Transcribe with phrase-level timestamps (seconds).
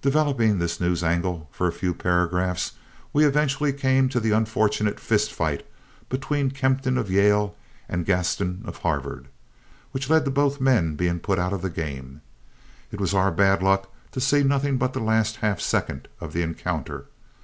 [0.00, 2.72] Developing this news angle for a few paragraphs,
[3.12, 5.64] we eventually came to the unfortunate fist fight
[6.08, 7.54] between Kempton of Yale
[7.88, 9.28] and Gaston of Harvard
[9.92, 12.22] which led to both men being put out of the game.
[12.90, 16.42] It was our bad luck to see nothing but the last half second of the
[16.42, 17.04] encounter.